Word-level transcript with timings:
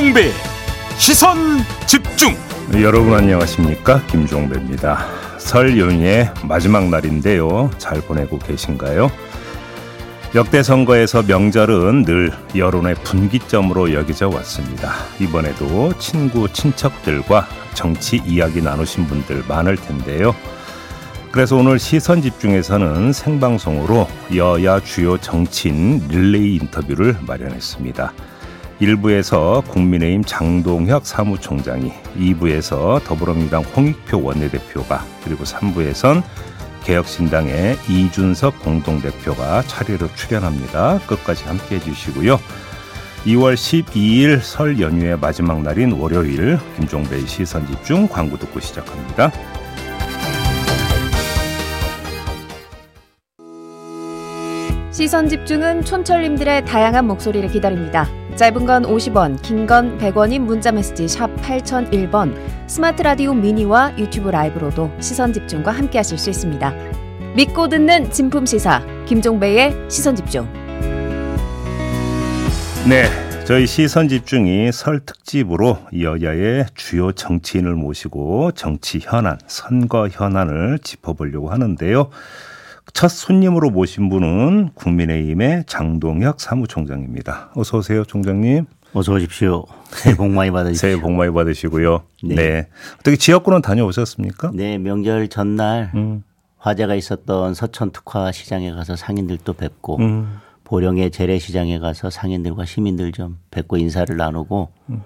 김종배 0.00 0.30
시선 0.96 1.58
집중. 1.86 2.34
여러분 2.80 3.12
안녕하십니까? 3.12 4.00
김종배입니다. 4.06 5.04
설 5.36 5.78
연휴의 5.78 6.30
마지막 6.42 6.88
날인데요. 6.88 7.70
잘 7.76 8.00
보내고 8.00 8.38
계신가요? 8.38 9.12
역대 10.34 10.62
선거에서 10.62 11.22
명절은 11.22 12.04
늘 12.06 12.32
여론의 12.56 12.94
분기점으로 13.04 13.92
여겨져 13.92 14.30
왔습니다. 14.30 14.94
이번에도 15.20 15.92
친구 15.98 16.50
친척들과 16.50 17.46
정치 17.74 18.22
이야기 18.24 18.62
나누신 18.62 19.06
분들 19.06 19.44
많을 19.48 19.76
텐데요. 19.76 20.34
그래서 21.30 21.56
오늘 21.56 21.78
시선 21.78 22.22
집중에서는 22.22 23.12
생방송으로 23.12 24.08
여야 24.34 24.80
주요 24.80 25.18
정치인 25.18 26.08
릴레이 26.08 26.56
인터뷰를 26.56 27.18
마련했습니다. 27.26 28.14
1부에서 28.80 29.62
국민의힘 29.68 30.24
장동혁 30.24 31.06
사무총장이 31.06 31.92
2부에서 32.16 33.04
더불어민주당 33.04 33.62
홍익표 33.62 34.22
원내대표가 34.22 35.04
그리고 35.22 35.44
3부에선 35.44 36.22
개혁신당의 36.84 37.76
이준석 37.88 38.60
공동대표가 38.60 39.62
차례로 39.62 40.08
출연합니다. 40.14 40.98
끝까지 41.06 41.44
함께 41.44 41.76
해 41.76 41.80
주시고요. 41.80 42.40
2월 43.26 43.54
12일 43.54 44.40
설 44.40 44.80
연휴의 44.80 45.18
마지막 45.18 45.60
날인 45.60 45.92
월요일 45.92 46.58
김종배의 46.76 47.26
시선집중 47.26 48.08
광고 48.08 48.38
듣고 48.38 48.60
시작합니다. 48.60 49.30
시선 54.90 55.28
집중은 55.28 55.84
촌철님들의 55.84 56.64
다양한 56.64 57.06
목소리를 57.06 57.50
기다립니다. 57.50 58.19
짧은 58.36 58.64
건 58.66 58.84
50원, 58.84 59.40
긴 59.42 59.66
건 59.66 59.98
100원인 59.98 60.40
문자 60.40 60.72
메시지 60.72 61.06
샵 61.08 61.28
8001번, 61.36 62.34
스마트 62.66 63.02
라디오 63.02 63.34
미니와 63.34 63.98
유튜브 63.98 64.30
라이브로도 64.30 64.90
시선 65.00 65.32
집중과 65.32 65.70
함께 65.70 65.98
하실 65.98 66.16
수 66.18 66.30
있습니다. 66.30 66.72
믿고 67.36 67.68
듣는 67.68 68.10
진품 68.10 68.46
시사 68.46 68.82
김종배의 69.06 69.74
시선 69.88 70.16
집중. 70.16 70.48
네, 72.88 73.04
저희 73.44 73.66
시선 73.66 74.08
집중이 74.08 74.72
설 74.72 75.00
특집으로 75.00 75.78
여야의 75.98 76.66
주요 76.74 77.12
정치인을 77.12 77.74
모시고 77.74 78.52
정치 78.52 79.00
현안, 79.02 79.38
선거 79.46 80.08
현안을 80.08 80.78
짚어보려고 80.82 81.50
하는데요. 81.50 82.08
첫 82.92 83.08
손님으로 83.08 83.70
모신 83.70 84.08
분은 84.08 84.70
국민의힘의 84.74 85.64
장동혁 85.66 86.40
사무총장입니다. 86.40 87.50
어서 87.54 87.78
오세요, 87.78 88.04
총장님. 88.04 88.66
어서 88.92 89.12
오십시오. 89.12 89.64
새해 89.90 90.16
복 90.16 90.28
많이 90.30 90.50
받으십시오. 90.50 90.80
새해 90.88 91.00
복 91.00 91.12
많이 91.12 91.32
받으시고요. 91.32 92.02
네. 92.24 92.34
네. 92.34 92.68
어떻게 92.98 93.16
지역구는 93.16 93.62
다녀오셨습니까? 93.62 94.50
네, 94.54 94.78
명절 94.78 95.28
전날 95.28 95.90
음. 95.94 96.24
화재가 96.58 96.94
있었던 96.94 97.54
서천 97.54 97.92
특화 97.92 98.32
시장에 98.32 98.72
가서 98.72 98.96
상인들도 98.96 99.52
뵙고 99.54 99.98
음. 99.98 100.38
보령의 100.64 101.10
재래시장에 101.10 101.78
가서 101.78 102.10
상인들과 102.10 102.64
시민들 102.64 103.12
좀 103.12 103.38
뵙고 103.50 103.76
인사를 103.76 104.14
나누고 104.16 104.68
음. 104.90 105.02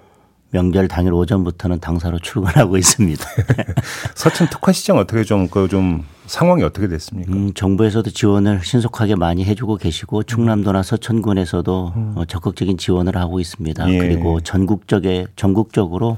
명절 0.51 0.87
당일 0.87 1.13
오전부터는 1.13 1.79
당사로 1.79 2.19
출근하고 2.19 2.77
있습니다. 2.77 3.25
서천 4.15 4.49
특화시장 4.49 4.97
어떻게 4.97 5.23
좀, 5.23 5.47
그좀 5.47 6.05
상황이 6.27 6.63
어떻게 6.63 6.87
됐습니까? 6.87 7.31
음, 7.33 7.53
정부에서도 7.53 8.09
지원을 8.09 8.61
신속하게 8.63 9.15
많이 9.15 9.43
해주고 9.43 9.77
계시고 9.77 10.23
충남도나 10.23 10.83
서천군에서도 10.83 11.93
음. 11.95 12.13
어, 12.15 12.25
적극적인 12.25 12.77
지원을 12.77 13.17
하고 13.17 13.39
있습니다. 13.39 13.91
예. 13.91 13.97
그리고 13.97 14.39
전국적에 14.39 15.27
전국적으로 15.35 16.17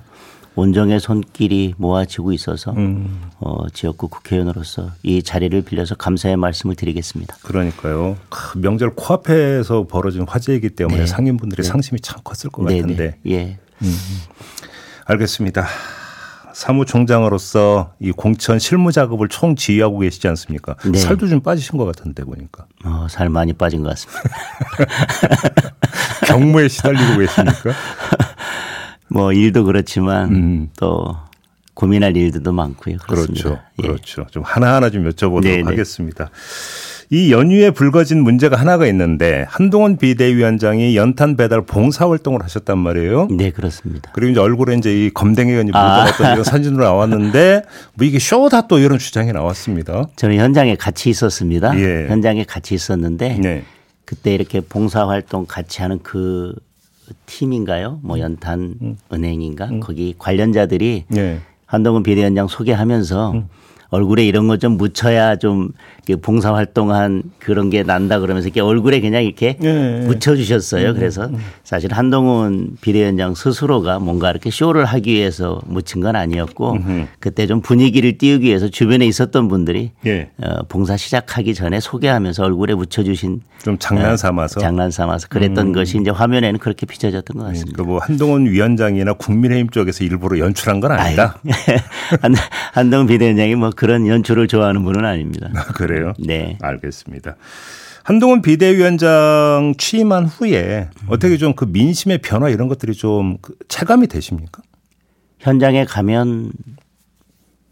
온정의 0.56 1.00
손길이 1.00 1.76
모아지고 1.78 2.34
있어서 2.34 2.72
음. 2.72 3.22
어, 3.40 3.70
지역구 3.70 4.08
국회의원으로서 4.08 4.90
이 5.04 5.22
자리를 5.22 5.62
빌려서 5.62 5.96
감사의 5.96 6.36
말씀을 6.36 6.76
드리겠습니다. 6.76 7.38
그러니까요. 7.44 8.18
명절 8.58 8.96
코앞에서 8.96 9.86
벌어진 9.88 10.24
화재이기 10.28 10.70
때문에 10.70 11.02
네. 11.02 11.06
상인분들의 11.06 11.64
네. 11.64 11.70
상심이 11.70 12.02
참 12.02 12.20
컸을 12.24 12.52
것 12.52 12.66
네, 12.66 12.76
네. 12.76 12.82
같은데. 12.82 13.18
예. 13.28 13.60
음. 13.82 13.96
알겠습니다. 15.06 15.68
사무총장으로서 16.54 17.94
이 18.00 18.12
공천 18.12 18.58
실무 18.58 18.92
작업을 18.92 19.28
총 19.28 19.56
지휘하고 19.56 20.00
계시지 20.00 20.28
않습니까? 20.30 20.76
네. 20.92 20.98
살도 20.98 21.28
좀 21.28 21.40
빠지신 21.42 21.78
것 21.78 21.86
같은데 21.86 22.24
보니까. 22.24 22.66
어, 22.84 23.06
살 23.10 23.30
많이 23.30 23.54
빠진 23.54 23.84
것 23.84 23.90
같습니다. 23.90 24.24
경무에 26.26 26.68
시달리고 26.68 27.20
계십니까? 27.20 27.74
뭐 29.08 29.32
일도 29.34 29.66
그렇지만 29.66 30.36
음. 30.36 30.70
또 30.78 31.16
고민할 31.76 32.18
일들도 32.18 32.52
많고요. 32.52 32.98
그렇습니다. 32.98 33.44
그렇죠. 33.44 33.62
예. 33.84 33.88
그렇죠. 33.88 34.26
좀 34.32 34.42
하나하나 34.42 34.90
좀 34.90 35.08
여쭤보도록 35.08 35.44
네네. 35.44 35.62
하겠습니다. 35.64 36.32
이 37.10 37.32
연휴에 37.32 37.72
불거진 37.72 38.22
문제가 38.22 38.58
하나가 38.58 38.86
있는데 38.88 39.46
한동훈 39.48 39.96
비대위원장이 39.98 40.98
연탄 40.98 41.38
배달 41.38 41.62
봉사 41.62 42.10
활동을 42.10 42.44
하셨단 42.44 42.78
말이에요. 42.78 43.30
네, 43.32 43.52
그렇습니다. 43.52 44.12
그리고 44.14 44.32
이제 44.32 44.40
얼굴에 44.42 44.76
이제 44.76 45.06
이 45.06 45.10
검댕이 45.10 45.56
가 45.56 45.64
묻어갔던 45.64 46.40
아. 46.40 46.44
사진으로 46.44 46.84
나왔는데 46.84 47.64
뭐 47.94 48.06
이게 48.06 48.20
쇼다 48.20 48.68
또 48.68 48.80
이런 48.80 49.00
주장이 49.00 49.32
나왔습니다. 49.32 50.08
저는 50.18 50.36
현장에 50.36 50.76
같이 50.76 51.10
있었습니다. 51.10 51.80
예. 51.80 52.08
현장에 52.10 52.44
같이 52.44 52.76
있었는데 52.76 53.40
네. 53.42 53.64
그때 54.04 54.34
이렇게 54.34 54.60
봉사 54.60 55.08
활동 55.08 55.46
같이 55.48 55.82
하는 55.82 56.00
그 56.04 56.54
팀인가요? 57.26 58.00
뭐 58.04 58.20
연탄 58.20 58.76
음. 58.82 58.98
은행인가? 59.14 59.66
음. 59.66 59.80
거기 59.80 60.14
관련자들이 60.18 61.06
네. 61.08 61.40
한동훈 61.66 62.04
비대위원장 62.04 62.50
소개하면서 62.50 63.32
음. 63.32 63.48
얼굴에 63.90 64.26
이런 64.26 64.48
거 64.48 64.58
좀 64.58 64.78
묻혀야 64.78 65.38
좀 65.38 65.70
봉사 66.22 66.54
활동한 66.54 67.24
그런 67.40 67.70
게 67.70 67.84
난다 67.84 68.20
그러면서 68.20 68.48
이렇게 68.48 68.62
얼굴에 68.62 69.02
그냥 69.02 69.24
이렇게 69.24 69.58
네. 69.60 70.06
묻혀주셨어요. 70.06 70.90
음, 70.90 70.96
그래서 70.96 71.26
음. 71.26 71.38
사실 71.64 71.94
한동훈 71.94 72.78
비대위원장 72.82 73.36
스스로가 73.36 74.00
뭔가 74.00 74.32
이렇게 74.32 74.50
쇼를 74.50 74.86
하기 74.86 75.14
위해서 75.14 75.62
묻힌 75.66 76.02
건 76.02 76.16
아니었고 76.16 76.74
음흠. 76.74 77.06
그때 77.20 77.46
좀 77.46 77.62
분위기를 77.62 78.18
띄우기 78.18 78.48
위해서 78.48 78.70
주변에 78.70 79.06
있었던 79.06 79.48
분들이 79.48 79.92
예. 80.06 80.30
어, 80.42 80.64
봉사 80.70 80.96
시작하기 80.98 81.54
전에 81.54 81.80
소개하면서 81.80 82.44
얼굴에 82.44 82.74
묻혀주신 82.74 83.42
좀 83.64 83.78
장난 83.78 84.16
삼아서 84.16 84.60
어, 84.60 84.62
장난 84.62 84.92
삼아서 84.92 85.28
그랬던 85.28 85.68
음. 85.68 85.74
것이 85.74 85.98
이제 86.00 86.10
화면에는 86.10 86.60
그렇게 86.60 86.86
비춰졌던 86.86 87.38
것 87.38 87.44
같습니다. 87.48 87.72
그러니까 87.74 87.84
뭐 87.92 88.00
한동훈 88.02 88.46
위원장이나 88.46 89.14
국민의힘 89.14 89.70
쪽에서 89.70 90.04
일부러 90.06 90.40
연출한 90.40 90.80
건 90.80 90.92
아니다. 90.94 91.38
한동훈 92.74 93.08
비대위원장이 93.08 93.56
뭐 93.56 93.72
그런 93.78 94.06
연출을 94.08 94.48
좋아하는 94.50 94.84
분은 94.84 95.06
아닙니다. 95.06 95.50
아, 95.56 95.64
그래요? 95.72 96.14
네. 96.20 96.58
알겠습니다. 96.62 97.38
한동훈 98.04 98.42
비대위원장 98.42 99.74
취임한 99.78 100.26
후에 100.26 100.90
음. 101.04 101.08
어떻게 101.10 101.38
좀 101.38 101.54
그 101.56 101.66
민심의 101.66 102.20
변화 102.20 102.50
이런 102.50 102.68
것들이 102.68 102.94
좀그 102.94 103.56
체감이 103.68 104.08
되십니까? 104.08 104.62
현장에 105.40 105.86
가면 105.86 106.52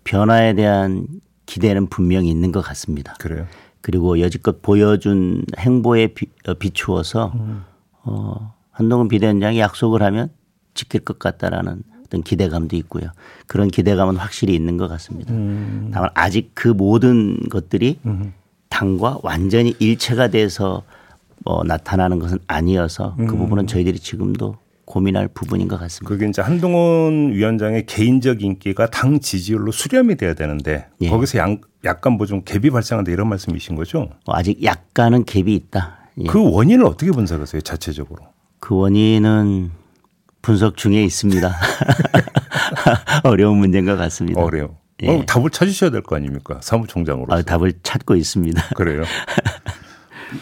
변화에 0.03 0.53
대한 0.53 1.07
기대는 1.45 1.87
분명히 1.87 2.29
있는 2.29 2.51
것 2.51 2.61
같습니다. 2.61 3.13
그래요. 3.19 3.47
그리고 3.81 4.19
여지껏 4.19 4.61
보여준 4.61 5.43
행보에 5.57 6.07
비, 6.07 6.27
어, 6.47 6.53
비추어서 6.55 7.31
음. 7.35 7.63
어, 8.03 8.53
한동훈 8.71 9.07
비대위원장이 9.07 9.59
약속을 9.59 10.01
하면 10.03 10.29
지킬 10.73 11.01
것 11.01 11.17
같다라는 11.19 11.83
어떤 12.05 12.21
기대감도 12.23 12.75
있고요. 12.77 13.09
그런 13.47 13.69
기대감은 13.69 14.15
확실히 14.17 14.53
있는 14.53 14.77
것 14.77 14.87
같습니다. 14.87 15.33
음. 15.33 15.89
다만 15.93 16.09
아직 16.13 16.51
그 16.53 16.67
모든 16.67 17.37
것들이 17.49 17.99
음. 18.05 18.33
당과 18.69 19.19
완전히 19.23 19.75
일체가 19.79 20.29
돼서 20.29 20.83
뭐 21.43 21.63
나타나는 21.63 22.19
것은 22.19 22.39
아니어서 22.47 23.15
그 23.17 23.23
음. 23.23 23.27
부분은 23.37 23.67
저희들이 23.67 23.99
지금도 23.99 24.57
고민할 24.85 25.27
부분인 25.27 25.67
것 25.67 25.79
같습니다. 25.79 26.07
그게 26.07 26.27
이제 26.27 26.41
한동훈 26.41 27.31
위원장의 27.33 27.85
개인적 27.87 28.43
인기가 28.43 28.87
당 28.87 29.19
지지율로 29.19 29.71
수렴이 29.71 30.15
돼야 30.15 30.33
되는데 30.35 30.87
예. 31.01 31.09
거기서 31.09 31.39
양, 31.39 31.59
약간 31.83 32.13
뭐 32.13 32.27
좀 32.27 32.43
갭이 32.43 32.71
발생한다 32.71 33.11
이런 33.11 33.27
말씀이신 33.29 33.75
거죠? 33.75 34.09
뭐 34.25 34.35
아직 34.35 34.63
약간은 34.63 35.25
갭이 35.25 35.47
있다. 35.49 35.97
예. 36.21 36.27
그 36.27 36.51
원인을 36.51 36.85
어떻게 36.85 37.11
분석하세요? 37.11 37.61
자체적으로? 37.61 38.23
그 38.59 38.75
원인은 38.75 39.71
분석 40.45 40.77
중에 40.77 41.03
있습니다. 41.03 41.55
어려운 43.23 43.57
문제인 43.57 43.85
것 43.85 43.97
같습니다. 43.97 44.39
어려워. 44.41 44.77
예. 45.01 45.09
어, 45.09 45.25
답을 45.25 45.49
찾으셔야 45.49 45.89
될 45.89 46.03
거 46.03 46.15
아닙니까? 46.15 46.59
사무총장으로. 46.61 47.33
아, 47.33 47.41
답을 47.41 47.73
찾고 47.81 48.15
있습니다. 48.15 48.61
그래요. 48.77 49.03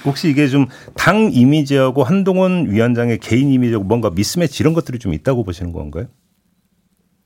혹시 0.06 0.30
이게 0.30 0.48
좀 0.50 0.68
당 0.96 1.30
이미지하고 1.32 2.04
한동훈 2.04 2.70
위원장의 2.72 3.20
개인 3.20 3.50
이미지하고 3.50 3.84
뭔가 3.86 4.10
미스매치 4.10 4.62
이런 4.64 4.74
것들이 4.74 5.00
좀 5.00 5.14
있다고 5.14 5.44
보시는 5.44 5.72
건가요? 5.72 6.08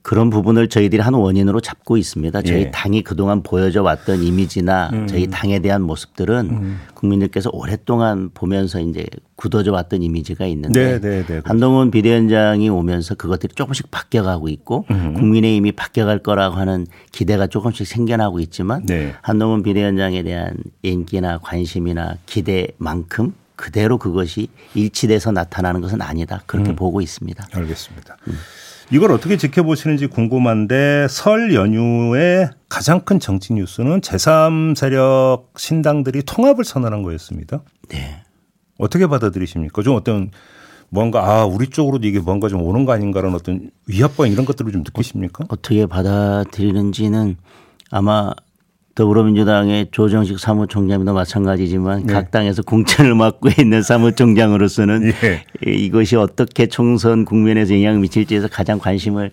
그런 0.08 0.30
부분을 0.30 0.70
저희들이 0.70 1.02
한 1.02 1.16
원인으로 1.16 1.60
잡고 1.60 1.98
있습니다. 1.98 2.42
저희 2.44 2.62
예. 2.62 2.72
당이 2.72 3.02
그동안 3.02 3.44
보여져 3.44 3.84
왔던 3.84 4.24
이미지나 4.24 4.90
음. 4.94 5.06
저희 5.08 5.28
당에 5.28 5.60
대한 5.60 5.82
모습들은 5.82 6.50
음. 6.50 6.80
국민들께서 6.94 7.50
오랫동안 7.52 8.30
보면서 8.34 8.80
이제 8.80 9.06
굳어져 9.36 9.74
왔던 9.74 10.04
이미지가 10.04 10.46
있는데 10.46 10.82
네, 10.82 11.02
네, 11.02 11.18
네, 11.18 11.24
그렇죠. 11.26 11.44
한동훈 11.44 11.92
비대위원장이 11.92 12.70
오면서 12.70 13.16
그것들이 13.16 13.54
조금씩 13.54 13.92
바뀌어가고 13.92 14.48
있고 14.48 14.86
음. 14.92 15.14
국민의힘이 15.14 15.74
바뀌어갈 15.74 16.20
거라고 16.20 16.56
하는 16.56 16.88
기대가 17.12 17.48
조금씩 17.48 17.86
생겨나고 17.86 18.40
있지만 18.40 18.86
네. 18.86 19.14
한동훈 19.22 19.62
비대위원장에 19.62 20.24
대한 20.24 20.56
인기나 20.84 21.40
관심이나 21.40 22.16
기대만큼 22.26 23.34
그대로 23.58 23.98
그것이 23.98 24.48
일치돼서 24.74 25.34
나타나는 25.34 25.82
것은 25.82 26.02
아니다. 26.02 26.44
그렇게 26.46 26.70
음. 26.70 26.76
보고 26.78 27.02
있습니다. 27.02 27.50
알겠습니다. 27.52 28.16
음. 28.92 28.96
이걸 28.96 29.12
어떻게 29.12 29.38
지켜보시는지 29.38 30.08
궁금한데 30.08 31.08
설 31.10 31.54
연휴에 31.54 32.50
가장 32.70 33.02
큰 33.02 33.20
정치 33.20 33.54
뉴스는 33.54 34.02
제3세력 34.02 35.58
신당들이 35.58 36.24
통합을 36.24 36.64
선언한 36.64 37.04
거였습니다. 37.04 37.62
네. 37.90 38.24
어떻게 38.78 39.08
받아들이십니까? 39.08 39.82
좀 39.82 39.96
어떤 39.96 40.32
뭔가 40.90 41.26
아 41.26 41.46
우리 41.46 41.68
쪽으로도 41.68 42.08
이게 42.08 42.20
뭔가 42.20 42.48
좀 42.48 42.62
오는 42.62 42.86
거 42.86 42.94
아닌가라는 42.94 43.36
어떤 43.36 43.72
위협감 43.88 44.28
이런 44.28 44.46
것들을 44.46 44.72
좀 44.72 44.84
느끼십니까? 44.84 45.46
어떻게 45.50 45.86
받아들이는지는 45.86 47.38
아마 47.90 48.34
더불어민주당의 48.98 49.90
조정식 49.92 50.40
사무총장도 50.40 51.14
마찬가지지만 51.14 52.08
네. 52.08 52.14
각 52.14 52.32
당에서 52.32 52.64
공천을 52.64 53.14
맡고 53.14 53.50
있는 53.60 53.84
사무총장으로서는 53.84 55.14
예. 55.24 55.72
이것이 55.72 56.16
어떻게 56.16 56.66
총선 56.68 57.24
국면에서 57.24 57.76
영향을 57.76 58.00
미칠지에서 58.00 58.48
가장 58.48 58.80
관심을 58.80 59.32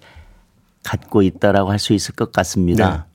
갖고 0.82 1.22
있다라고 1.22 1.70
할 1.70 1.78
수 1.78 1.94
있을 1.94 2.14
것 2.14 2.30
같습니다. 2.30 3.06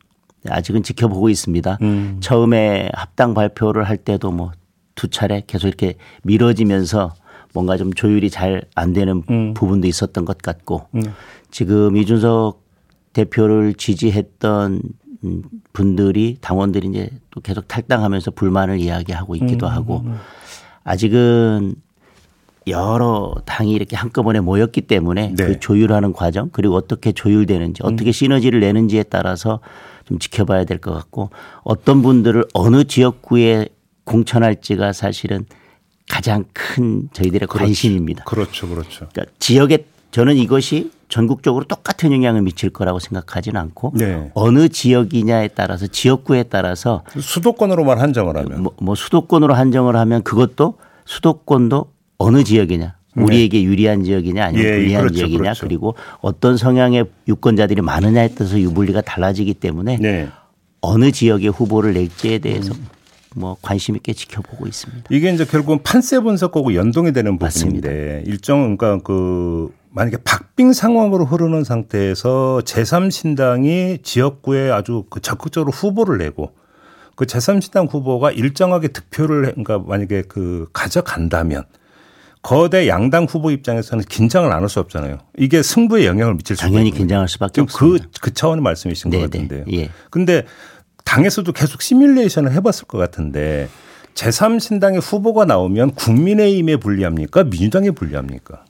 네. 0.43 0.51
아직은 0.51 0.81
지켜보고 0.81 1.29
있습니다. 1.29 1.77
음. 1.83 2.17
처음에 2.19 2.89
합당 2.93 3.33
발표를 3.35 3.83
할 3.83 3.97
때도 3.97 4.31
뭐 4.31 4.51
두 4.95 5.07
차례 5.07 5.41
계속 5.47 5.69
이렇게 5.69 5.95
미뤄지면서 6.23 7.13
뭔가 7.53 7.77
좀 7.77 7.93
조율이 7.93 8.29
잘 8.29 8.63
안 8.75 8.91
되는 8.91 9.23
음. 9.29 9.53
부분도 9.53 9.87
있었던 9.87 10.25
것 10.25 10.39
같고 10.39 10.87
음. 10.95 11.01
지금 11.51 11.95
이준석 11.95 12.61
대표를 13.13 13.75
지지했던 13.75 14.73
음, 14.73 14.81
분들이 15.73 16.37
당원들이 16.41 16.87
이제 16.87 17.09
또 17.31 17.41
계속 17.41 17.67
탈당하면서 17.67 18.31
불만을 18.31 18.79
이야기하고 18.79 19.35
있기도 19.35 19.67
음, 19.67 19.71
하고 19.71 19.99
음, 20.05 20.11
음. 20.13 20.17
아직은 20.83 21.75
여러 22.67 23.35
당이 23.45 23.73
이렇게 23.73 23.95
한꺼번에 23.95 24.39
모였기 24.39 24.81
때문에 24.81 25.33
네. 25.35 25.45
그 25.45 25.59
조율하는 25.59 26.13
과정 26.13 26.49
그리고 26.51 26.75
어떻게 26.75 27.11
조율되는지 27.11 27.81
어떻게 27.83 28.11
시너지를 28.11 28.59
내는지에 28.59 29.03
따라서 29.03 29.59
좀 30.05 30.19
지켜봐야 30.19 30.65
될 30.65 30.79
것 30.79 30.93
같고 30.93 31.29
어떤 31.63 32.01
분들을 32.01 32.45
어느 32.53 32.83
지역구에 32.83 33.69
공천할지가 34.03 34.93
사실은 34.93 35.45
가장 36.09 36.45
큰 36.53 37.09
저희들의 37.13 37.47
그렇죠. 37.47 37.65
관심입니다. 37.65 38.23
그렇죠, 38.23 38.67
그렇죠. 38.67 39.07
그러니까 39.11 39.25
지역에 39.39 39.85
저는 40.11 40.35
이것이 40.35 40.91
전국적으로 41.07 41.65
똑같은 41.65 42.11
영향을 42.11 42.41
미칠 42.41 42.69
거라고 42.69 42.99
생각하지는 42.99 43.59
않고 43.59 43.93
네. 43.95 44.31
어느 44.33 44.69
지역이냐에 44.69 45.49
따라서 45.49 45.87
지역구에 45.87 46.43
따라서 46.43 47.03
수도권으로만 47.19 47.99
한정을 47.99 48.37
하면 48.37 48.63
뭐, 48.63 48.73
뭐 48.79 48.95
수도권으로 48.95 49.53
한정을 49.53 49.95
하면 49.95 50.23
그것도 50.23 50.75
수도권도 51.05 51.91
어느 52.19 52.43
지역이냐 52.43 52.95
네. 53.15 53.23
우리에게 53.23 53.57
네. 53.57 53.63
유리한 53.63 54.03
지역이냐 54.03 54.45
아니면 54.45 54.65
예, 54.65 54.75
불리한 54.75 55.01
그렇죠, 55.01 55.17
지역이냐 55.17 55.41
그렇죠. 55.41 55.65
그리고 55.65 55.95
어떤 56.21 56.57
성향의 56.57 57.05
유권자들이 57.27 57.81
많으냐에 57.81 58.29
따라서 58.29 58.59
유불리가 58.59 59.01
달라지기 59.01 59.55
때문에 59.55 59.97
네. 59.97 60.27
어느 60.81 61.11
지역의 61.11 61.49
후보를 61.49 61.93
낼지에 61.93 62.37
대해서 62.37 62.73
음. 62.73 62.87
뭐 63.35 63.57
관심 63.61 63.95
있게 63.95 64.13
지켜보고 64.13 64.67
있습니다. 64.67 65.03
이게 65.09 65.31
이제 65.31 65.45
결국은 65.45 65.83
판세 65.83 66.19
분석하고 66.19 66.73
연동이 66.73 67.13
되는 67.13 67.37
부분인데 67.37 67.45
맞습니다. 67.45 67.89
일정 68.25 68.75
그러니까 68.75 69.03
그 69.03 69.71
만약에 69.91 70.17
박빙 70.23 70.73
상황으로 70.73 71.25
흐르는 71.25 71.63
상태에서 71.63 72.61
제3신당이 72.65 74.03
지역구에 74.03 74.69
아주 74.71 75.05
그 75.09 75.19
적극적으로 75.19 75.71
후보를 75.71 76.17
내고 76.19 76.53
그 77.15 77.25
제3신당 77.25 77.91
후보가 77.91 78.31
일정하게 78.31 78.89
득표를 78.89 79.41
그러니까 79.55 79.79
만약에 79.79 80.23
그 80.27 80.67
가져간다면 80.73 81.63
거대 82.41 82.87
양당 82.87 83.25
후보 83.25 83.51
입장에서는 83.51 84.05
긴장을 84.05 84.49
안 84.49 84.61
할 84.61 84.69
수 84.69 84.79
없잖아요. 84.79 85.17
이게 85.37 85.61
승부에 85.61 86.05
영향을 86.05 86.35
미칠 86.35 86.55
수 86.55 86.61
당연히 86.61 86.91
긴장할 86.91 87.27
수밖에 87.27 87.61
그, 87.61 87.63
없습니다. 87.63 88.05
그, 88.05 88.19
그 88.21 88.33
차원의 88.33 88.61
말씀이신 88.63 89.11
네네. 89.11 89.23
것 89.23 89.31
같은데요. 89.31 89.65
예. 89.73 89.89
근데 90.09 90.45
당에서도 91.03 91.51
계속 91.51 91.81
시뮬레이션을 91.81 92.53
해봤을 92.53 92.85
것 92.87 92.97
같은데 92.99 93.67
제3신당의 94.13 95.01
후보가 95.01 95.45
나오면 95.45 95.91
국민의힘에 95.95 96.77
불리합니까? 96.77 97.43
민주당에 97.45 97.91
불리합니까? 97.91 98.63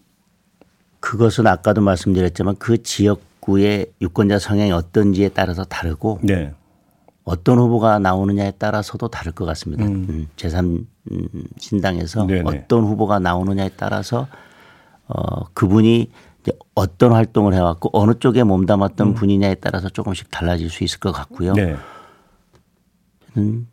그것은 1.00 1.48
아까도 1.48 1.82
말씀드렸지만 1.82 2.56
그 2.58 2.82
지역구의 2.84 3.94
유권자 4.02 4.40
성향이 4.40 4.72
어떤지에 4.72 5.30
따라서 5.30 5.64
다르고 5.64 6.20
네. 6.24 6.54
어떤 7.24 7.60
후보가 7.60 8.00
나오느냐에 8.00 8.52
따라서도 8.58 9.08
다를 9.08 9.32
것 9.32 9.46
같습니다. 9.46 9.86
음. 9.86 10.06
음 10.10 10.28
제3 10.36 10.86
신당에서 11.58 12.26
네네. 12.26 12.44
어떤 12.46 12.84
후보가 12.84 13.20
나오느냐에 13.20 13.72
따라서 13.78 14.28
어 15.08 15.46
그분이 15.54 16.10
이제 16.42 16.52
어떤 16.76 17.12
활동을 17.12 17.54
해왔고 17.54 17.90
어느 17.94 18.14
쪽에 18.20 18.44
몸담았던 18.44 19.08
음. 19.08 19.14
분이냐에 19.14 19.56
따라서 19.56 19.90
조금씩 19.90 20.32
달라질 20.32 20.70
수 20.70 20.84
있을 20.84 21.00
것 21.00 21.12
같고요. 21.12 21.54
네. 21.54 21.76
음, 23.38 23.68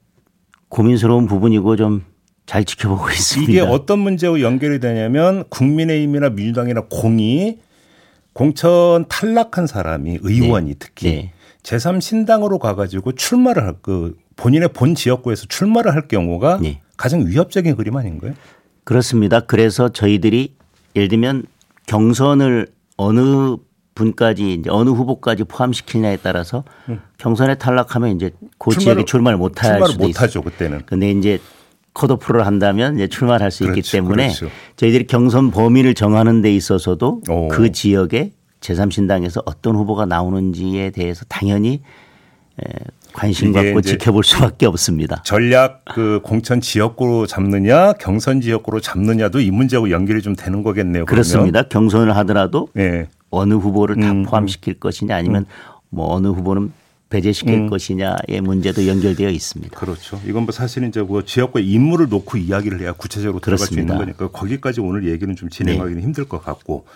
고민스러운 0.68 1.26
부분이고 1.26 1.76
좀 1.76 2.04
잘 2.46 2.64
지켜보고 2.64 3.10
있습니다. 3.10 3.50
이게 3.52 3.60
어떤 3.60 3.98
문제와 3.98 4.40
연결이 4.40 4.78
되냐면 4.80 5.44
국민의힘이나 5.50 6.30
민주당이나 6.30 6.82
공이 6.88 7.58
공천 8.32 9.06
탈락한 9.08 9.66
사람이 9.66 10.18
의원이 10.22 10.70
네. 10.70 10.76
특히 10.78 11.10
네. 11.10 11.32
제3신당으로 11.62 12.58
가가지고 12.58 13.12
출마를 13.12 13.64
할 13.64 13.74
그 13.82 14.16
본인의 14.36 14.68
본 14.74 14.94
지역구에서 14.94 15.46
출마를 15.48 15.94
할 15.94 16.08
경우가 16.08 16.58
네. 16.60 16.80
가장 16.98 17.26
위협적인 17.26 17.74
그림 17.74 17.96
아닌가요? 17.96 18.34
그렇습니다. 18.84 19.40
그래서 19.40 19.88
저희들이 19.88 20.54
예를 20.94 21.08
들면 21.08 21.44
경선을 21.86 22.68
어느 22.98 23.56
분까지 23.94 24.52
이제 24.52 24.68
어느 24.70 24.90
후보까지 24.90 25.44
포함시키냐에 25.44 26.18
따라서 26.22 26.64
음. 26.90 27.00
경선에 27.16 27.54
탈락하면 27.56 28.14
이제 28.16 28.30
그 28.58 28.76
지역에 28.76 29.04
출마를 29.06 29.38
못 29.38 29.62
할 29.64 29.82
수도 29.86 30.06
못하죠 30.06 30.42
그때는. 30.42 30.82
근데 30.84 31.10
이제 31.10 31.38
컷오프를 31.96 32.46
한다면 32.46 32.96
이제 32.96 33.08
출마할 33.08 33.50
수 33.50 33.64
그렇죠, 33.64 33.78
있기 33.78 33.90
때문에 33.90 34.28
그렇죠. 34.28 34.48
저희들이 34.76 35.06
경선 35.06 35.50
범위를 35.50 35.94
정하는 35.94 36.42
데 36.42 36.54
있어서도 36.54 37.22
오. 37.28 37.48
그 37.48 37.72
지역에 37.72 38.32
제3신당에서 38.60 39.42
어떤 39.46 39.76
후보가 39.76 40.06
나오는지에 40.06 40.90
대해서 40.90 41.24
당연히 41.28 41.80
관심 43.12 43.52
갖고 43.52 43.80
지켜볼 43.80 44.24
수밖에 44.24 44.66
없습니다. 44.66 45.22
전략 45.24 45.84
그 45.86 46.20
공천 46.22 46.60
지역구로 46.60 47.26
잡느냐 47.26 47.94
경선 47.94 48.42
지역구로 48.42 48.80
잡느냐도 48.80 49.40
이 49.40 49.50
문제하고 49.50 49.90
연결이 49.90 50.20
좀 50.20 50.36
되는 50.36 50.62
거겠네요. 50.62 51.06
그렇습니다. 51.06 51.62
그러면. 51.62 51.68
경선을 51.70 52.16
하더라도 52.18 52.68
네. 52.74 53.08
어느 53.30 53.54
후보를 53.54 53.96
다 53.96 54.10
음, 54.10 54.16
음. 54.18 54.22
포함시킬 54.24 54.74
음. 54.74 54.80
것이냐 54.80 55.16
아니면 55.16 55.42
음. 55.42 55.76
뭐 55.88 56.14
어느 56.14 56.28
후보는 56.28 56.72
배제시킬 57.08 57.54
음. 57.54 57.70
것이냐의 57.70 58.40
문제도 58.42 58.84
연결되어 58.86 59.30
있습니다. 59.30 59.78
그렇죠. 59.78 60.20
이건 60.26 60.44
뭐 60.44 60.52
사실은 60.52 60.88
이제 60.88 61.00
뭐 61.02 61.24
지역과 61.24 61.60
인물을 61.60 62.08
놓고 62.08 62.36
이야기를 62.38 62.80
해야 62.80 62.92
구체적으로 62.92 63.40
들어갈 63.40 63.58
그렇습니다. 63.58 63.74
수 63.74 63.80
있는 63.80 63.96
거니까 63.96 64.28
거기까지 64.36 64.80
오늘 64.80 65.06
얘기는 65.08 65.34
좀 65.36 65.48
진행하기는 65.48 66.00
네. 66.00 66.02
힘들 66.02 66.28
것 66.28 66.42
같고 66.42 66.86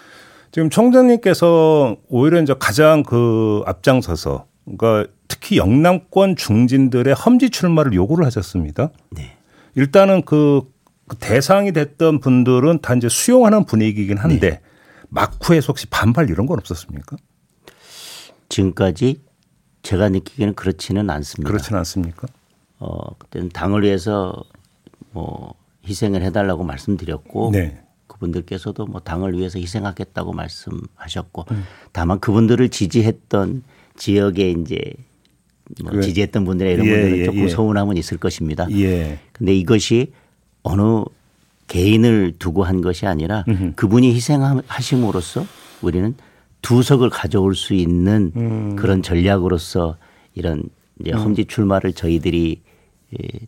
지금 0.50 0.69
총장님께서 0.69 1.97
오히려 2.09 2.43
이제 2.43 2.55
가장 2.59 3.05
그 3.05 3.62
앞장서서 3.67 4.47
그러니까 4.64 5.11
특히 5.29 5.57
영남권 5.59 6.35
중진들의 6.35 7.14
험지 7.14 7.50
출마를 7.50 7.93
요구를 7.95 8.26
하셨습니다. 8.26 8.90
네. 9.11 9.37
일단은 9.76 10.23
그, 10.23 10.62
그 11.07 11.17
대상이 11.17 11.73
됐던 11.73 12.19
분들은 12.19 12.81
다 12.81 12.95
이제 12.95 13.09
수용하는 13.09 13.64
분위기이긴 13.64 14.19
한데 14.19 14.50
네. 14.50 14.61
막후에 15.09 15.61
혹시 15.69 15.87
반발 15.87 16.31
이런 16.31 16.47
건 16.47 16.59
없었습니까? 16.59 17.17
지금까지 18.49 19.21
제가 19.82 20.08
느끼기에는 20.08 20.54
그렇지는 20.54 21.10
않습니다. 21.10 21.49
그렇지는 21.49 21.78
않습니까? 21.78 22.28
어, 22.78 23.14
그때는 23.18 23.49
당을 23.50 23.82
위해서 23.82 24.44
뭐 25.12 25.54
희생을 25.87 26.22
해달라고 26.22 26.64
말씀드렸고 26.64 27.50
네. 27.52 27.82
그분들께서도 28.06 28.87
뭐 28.87 29.00
당을 29.00 29.37
위해서 29.37 29.58
희생하겠다고 29.58 30.32
말씀하셨고 30.32 31.46
음. 31.52 31.64
다만 31.92 32.20
그분들을 32.20 32.68
지지했던 32.68 33.62
지역에 33.96 34.50
이제 34.50 34.78
뭐그 35.82 36.02
지지했던 36.02 36.44
분들의 36.44 36.75
이런 36.75 36.87
예, 36.87 36.90
분들은 36.90 37.18
예, 37.18 37.25
조금 37.25 37.40
예. 37.40 37.49
서운함은 37.49 37.96
있을 37.96 38.18
것입니다. 38.18 38.66
예. 38.72 39.20
근데 39.32 39.54
이것이 39.54 40.12
어느 40.62 41.04
개인을 41.68 42.34
두고 42.38 42.64
한 42.64 42.80
것이 42.80 43.06
아니라 43.06 43.44
음흠. 43.49 43.72
그분이 43.76 44.12
희생하심으로써 44.14 45.46
우리는 45.82 46.14
두 46.62 46.83
석을 46.83 47.11
가져올 47.11 47.55
수 47.55 47.75
있는 47.75 48.33
음. 48.37 48.76
그런 48.76 49.02
전략으로서 49.02 49.97
이런 50.35 50.62
이제 51.00 51.12
음. 51.12 51.19
험지 51.19 51.47
출마를 51.47 51.93
저희들이 51.93 52.62
예, 53.14 53.38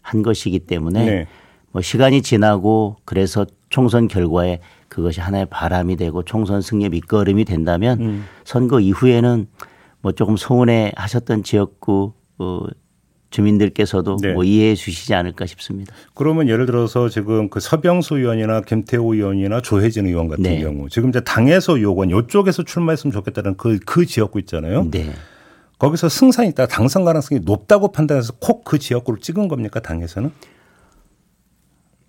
한 0.00 0.22
것이기 0.22 0.60
때문에 0.60 1.04
네. 1.04 1.26
뭐 1.72 1.82
시간이 1.82 2.22
지나고 2.22 2.96
그래서 3.04 3.44
총선 3.68 4.08
결과에 4.08 4.60
그것이 4.88 5.20
하나의 5.20 5.46
바람이 5.46 5.96
되고 5.96 6.22
총선 6.22 6.62
승리의 6.62 6.90
밑거름이 6.90 7.44
된다면 7.44 8.00
음. 8.00 8.24
선거 8.44 8.80
이후에는 8.80 9.46
뭐 10.00 10.12
조금 10.12 10.36
소원해 10.36 10.92
하셨던 10.96 11.42
지역구 11.42 12.12
어, 12.38 12.60
주민들께서도 13.36 14.16
네. 14.22 14.32
뭐 14.32 14.44
이해해 14.44 14.74
주시지 14.74 15.14
않을까 15.14 15.46
싶습니다. 15.46 15.94
그러면 16.14 16.48
예를 16.48 16.66
들어서 16.66 17.08
지금 17.08 17.50
그 17.50 17.60
서병수 17.60 18.16
의원이나 18.16 18.62
김태호 18.62 19.14
의원이나 19.14 19.60
조혜진 19.60 20.06
의원 20.06 20.28
같은 20.28 20.42
네. 20.44 20.60
경우 20.60 20.88
지금 20.88 21.10
이제 21.10 21.20
당에서 21.20 21.80
요건 21.82 22.10
이쪽에서 22.10 22.62
출마했으면 22.62 23.12
좋겠다는 23.12 23.56
그, 23.56 23.78
그 23.84 24.06
지역구 24.06 24.38
있잖아요. 24.40 24.88
네. 24.90 25.12
거기서 25.78 26.08
승산이 26.08 26.48
있다 26.50 26.66
당선 26.66 27.04
가능성이 27.04 27.42
높다고 27.44 27.92
판단해서 27.92 28.34
콕 28.40 28.64
그 28.64 28.78
지역구를 28.78 29.20
찍은 29.20 29.48
겁니까 29.48 29.80
당에서는? 29.80 30.32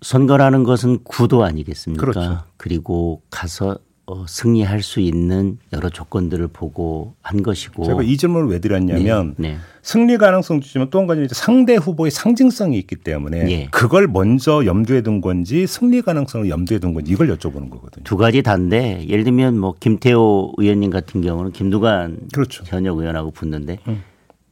선거라는 0.00 0.64
것은 0.64 1.00
구도 1.04 1.44
아니겠습니까? 1.44 2.00
그렇죠. 2.00 2.42
그리고 2.56 3.22
가서 3.30 3.78
어, 4.10 4.24
승리할 4.26 4.82
수 4.82 5.00
있는 5.00 5.58
여러 5.74 5.90
조건들을 5.90 6.48
보고 6.48 7.12
한 7.20 7.42
것이고 7.42 7.84
제가 7.84 8.02
이 8.02 8.16
질문을 8.16 8.48
왜 8.48 8.58
드렸냐면 8.58 9.34
네, 9.36 9.50
네. 9.50 9.58
승리 9.82 10.16
가능성 10.16 10.62
주지만 10.62 10.88
또 10.88 11.00
한 11.00 11.06
가지 11.06 11.28
상대 11.30 11.76
후보의 11.76 12.10
상징성이 12.10 12.78
있기 12.78 12.96
때문에 12.96 13.44
네. 13.44 13.68
그걸 13.70 14.06
먼저 14.08 14.64
염두에 14.64 15.02
둔 15.02 15.20
건지 15.20 15.66
승리 15.66 16.00
가능성을 16.00 16.48
염두에 16.48 16.78
둔 16.78 16.94
건지 16.94 17.12
이걸 17.12 17.28
여쭤보는 17.28 17.68
거거든요. 17.68 18.02
두 18.04 18.16
가지 18.16 18.42
다인데 18.42 19.04
예를 19.06 19.24
들면 19.24 19.58
뭐 19.58 19.74
김태호 19.78 20.54
의원님 20.56 20.90
같은 20.90 21.20
경우는 21.20 21.52
김두관 21.52 22.28
그렇죠. 22.32 22.64
현역 22.66 22.98
의원하고 22.98 23.30
붙는데 23.30 23.78
음. 23.88 24.02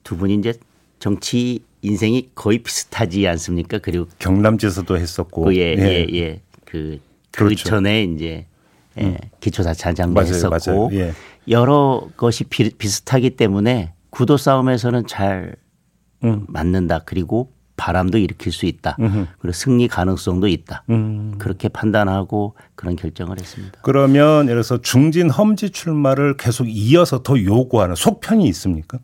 두 0.04 0.18
분이 0.18 0.34
이제 0.34 0.52
정치 0.98 1.60
인생이 1.80 2.28
거의 2.34 2.58
비슷하지 2.58 3.26
않습니까? 3.26 3.78
그리고 3.78 4.06
경남지에서도 4.18 4.98
했었고 4.98 5.54
예예예 5.54 5.78
예, 5.78 6.06
예, 6.12 6.18
예. 6.18 6.40
그, 6.66 6.98
그 7.30 7.44
그렇죠. 7.44 7.70
전에 7.70 8.04
이제 8.04 8.44
예, 8.98 9.04
음. 9.04 9.16
기초자치단장도 9.40 10.20
했었고 10.20 10.90
예. 10.92 11.12
여러 11.48 12.08
것이 12.16 12.44
비, 12.44 12.70
비슷하기 12.70 13.30
때문에 13.36 13.92
구도 14.10 14.36
싸움에서는 14.36 15.06
잘 15.06 15.56
음. 16.24 16.44
맞는다. 16.48 17.00
그리고 17.04 17.52
바람도 17.76 18.18
일으킬 18.18 18.52
수 18.52 18.66
있다. 18.66 18.96
음흠. 18.98 19.26
그리고 19.38 19.52
승리 19.52 19.86
가능성도 19.86 20.48
있다. 20.48 20.84
음. 20.88 21.34
그렇게 21.38 21.68
판단하고 21.68 22.56
그런 22.74 22.96
결정을 22.96 23.38
했습니다. 23.38 23.78
그러면 23.82 24.44
예를 24.44 24.62
들어서 24.62 24.80
중진 24.80 25.28
험지 25.28 25.70
출마를 25.70 26.36
계속 26.38 26.66
이어서 26.68 27.22
더 27.22 27.38
요구하는 27.38 27.94
속편이 27.94 28.46
있습니까? 28.48 28.98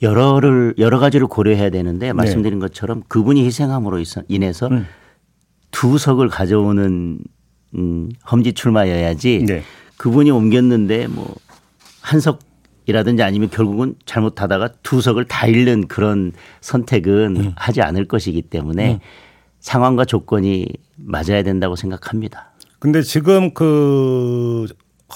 여러를 0.00 0.74
여러 0.78 0.98
가지를 0.98 1.26
고려해야 1.26 1.70
되는데 1.70 2.12
말씀드린 2.12 2.58
네. 2.58 2.66
것처럼 2.66 3.02
그분이 3.08 3.44
희생함으로 3.44 4.02
인해서 4.28 4.68
음. 4.68 4.86
두 5.70 5.98
석을 5.98 6.28
가져오는 6.28 7.18
음, 7.74 8.10
험지 8.30 8.54
출마여야지 8.54 9.44
네. 9.46 9.62
그분이 9.96 10.30
옮겼는데 10.30 11.08
뭐 11.08 11.34
한석이라든지 12.00 13.22
아니면 13.22 13.50
결국은 13.50 13.94
잘못하다가 14.06 14.70
두 14.82 15.00
석을 15.00 15.26
다 15.26 15.46
잃는 15.46 15.88
그런 15.88 16.32
선택은 16.60 17.36
음. 17.36 17.52
하지 17.56 17.82
않을 17.82 18.06
것이기 18.06 18.42
때문에 18.42 18.94
음. 18.94 18.98
상황과 19.60 20.04
조건이 20.04 20.66
맞아야 20.96 21.42
된다고 21.42 21.76
생각합니다. 21.76 22.52
근데 22.78 23.02
지금 23.02 23.52
그 23.54 24.66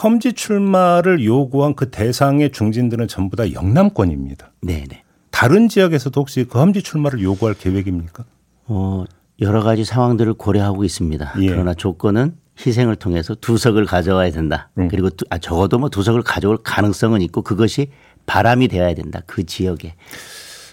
험지 0.03 0.33
출마를 0.33 1.25
요구한 1.25 1.75
그 1.75 1.91
대상의 1.91 2.51
중진들은 2.51 3.09
전부 3.09 3.37
다 3.37 3.53
영남권입니다. 3.53 4.53
네 4.63 4.85
네. 4.89 5.03
다른 5.31 5.69
지역에서도 5.69 6.21
혹시 6.21 6.45
그 6.45 6.59
험지 6.59 6.83
출마를 6.83 7.21
요구할 7.23 7.55
계획입니까? 7.55 8.25
어, 8.67 9.05
여러 9.41 9.63
가지 9.63 9.85
상황들을 9.85 10.35
고려하고 10.35 10.85
있습니다. 10.85 11.35
예. 11.41 11.47
그러나 11.47 11.75
조건은 11.75 12.37
희생을 12.59 12.97
통해서 12.97 13.35
두석을 13.35 13.87
가져와야 13.87 14.31
된다. 14.31 14.71
음. 14.79 14.89
그리고 14.89 15.11
두, 15.11 15.25
아, 15.31 15.39
적어도 15.39 15.79
뭐 15.79 15.89
두석을 15.89 16.23
가져올 16.23 16.59
가능성은 16.63 17.23
있고 17.23 17.43
그것이 17.43 17.91
바람이 18.27 18.69
되어야 18.69 18.95
된다. 18.95 19.21
그 19.27 19.45
지역에. 19.45 19.95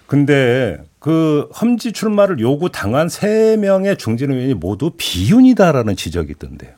근데 0.06 0.78
그 1.00 1.50
험지 1.60 1.94
출마를 1.94 2.40
요구 2.40 2.72
당한 2.72 3.10
세 3.10 3.58
명의 3.58 3.96
중진 3.98 4.32
의원이 4.32 4.56
모두 4.56 4.92
비윤이다라는 4.98 5.96
지적이 5.96 6.32
있던데요. 6.32 6.72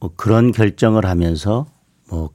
뭐 0.00 0.12
그런 0.16 0.52
결정을 0.52 1.06
하면서 1.06 1.66
뭐 2.08 2.30